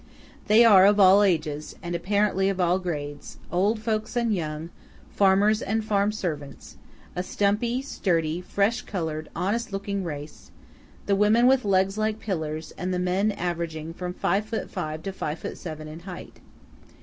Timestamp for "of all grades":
2.49-3.37